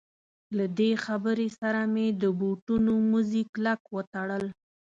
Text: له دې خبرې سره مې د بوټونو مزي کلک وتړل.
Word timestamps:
له 0.57 0.65
دې 0.77 0.91
خبرې 1.05 1.47
سره 1.59 1.81
مې 1.93 2.07
د 2.21 2.23
بوټونو 2.39 2.93
مزي 3.11 3.43
کلک 3.53 3.81
وتړل. 3.95 4.45